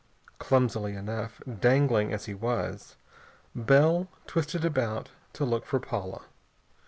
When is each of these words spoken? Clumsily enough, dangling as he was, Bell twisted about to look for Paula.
Clumsily 0.39 0.95
enough, 0.95 1.43
dangling 1.59 2.11
as 2.11 2.25
he 2.25 2.33
was, 2.33 2.95
Bell 3.53 4.07
twisted 4.25 4.65
about 4.65 5.11
to 5.33 5.45
look 5.45 5.63
for 5.63 5.79
Paula. 5.79 6.23